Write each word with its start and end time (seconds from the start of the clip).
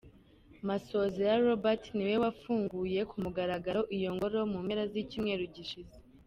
Masozera 0.67 1.43
Robert 1.47 1.83
niwe 1.95 2.15
wafunguye 2.23 2.99
ku 3.09 3.15
mugaragaro 3.23 3.81
iyo 3.97 4.09
ngoro, 4.15 4.37
mu 4.51 4.57
mpera 4.65 4.83
z’icyumweru 4.91 5.45
gishize. 5.57 5.97